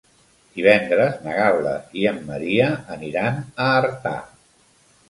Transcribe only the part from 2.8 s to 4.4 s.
aniran a Artà.